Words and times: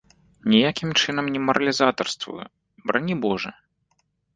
Ніякім 0.53 0.89
чынам 1.01 1.25
не 1.37 1.43
маралізатарствую, 1.49 2.41
барані 2.87 3.15
божа. 3.29 3.51